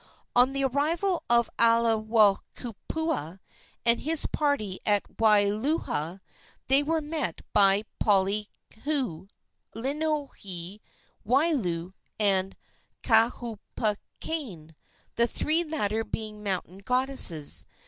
On 0.35 0.53
the 0.53 0.63
arrival 0.63 1.21
of 1.29 1.47
Aiwohikupua 1.59 3.39
and 3.85 3.99
his 3.99 4.25
party 4.25 4.79
at 4.83 5.03
Waiulaula 5.17 6.21
they 6.67 6.81
were 6.81 7.01
met 7.01 7.41
by 7.53 7.83
Poliahu, 8.03 9.29
Lilinoe, 9.75 10.31
Waiau 11.23 11.93
and 12.19 12.57
Kahoupokane, 13.03 14.73
the 15.17 15.27
three 15.27 15.63
latter 15.63 16.03
being 16.03 16.41
mountain 16.41 16.79
goddesses. 16.79 17.67